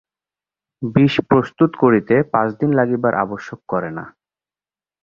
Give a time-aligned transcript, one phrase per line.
[0.81, 4.05] বিষ প্রস্তুত করিতে পাঁচ দিন লাগিবার আবশ্যক করে না।